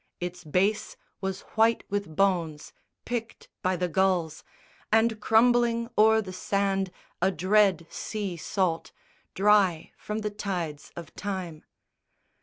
[0.19, 2.73] Its base was white with bones
[3.05, 4.43] Picked by the gulls,
[4.91, 6.89] and crumbling o'er the sand
[7.21, 8.91] A dread sea salt,
[9.35, 11.63] dry from the tides of time.